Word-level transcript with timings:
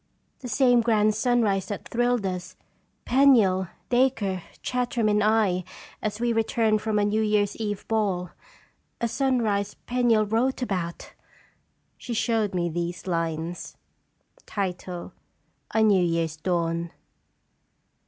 "The 0.41 0.47
same 0.49 0.81
grand 0.81 1.13
sunrise 1.13 1.67
that 1.67 1.87
thrilled 1.87 2.25
us, 2.25 2.55
Penniel, 3.05 3.67
Dacre, 3.89 4.41
Chartram, 4.63 5.07
and 5.07 5.23
I, 5.23 5.63
as 6.01 6.19
we 6.19 6.33
re 6.33 6.41
turned 6.41 6.81
from 6.81 6.97
a 6.97 7.05
New 7.05 7.21
Year's 7.21 7.55
Eve 7.57 7.87
ball. 7.87 8.31
A 8.99 9.07
sunrise 9.07 9.75
Penniel 9.85 10.25
wrote 10.25 10.63
about." 10.63 11.13
She 11.99 12.15
showed 12.15 12.55
me 12.55 12.67
these 12.67 13.05
lines: 13.05 13.77
"A 14.57 15.83
NEW 15.83 16.03
YEAR'S 16.03 16.37
DAWN. 16.37 16.89